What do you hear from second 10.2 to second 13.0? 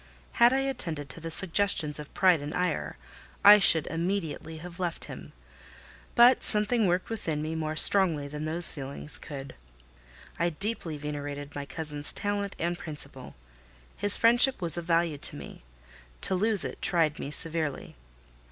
I deeply venerated my cousin's talent and